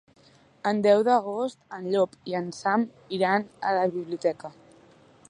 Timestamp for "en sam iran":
2.41-3.49